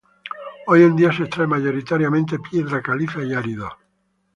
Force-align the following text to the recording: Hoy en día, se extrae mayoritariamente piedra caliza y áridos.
Hoy 0.65 0.81
en 0.81 0.95
día, 0.95 1.11
se 1.13 1.25
extrae 1.25 1.45
mayoritariamente 1.45 2.39
piedra 2.39 2.81
caliza 2.81 3.21
y 3.21 3.35
áridos. 3.35 3.71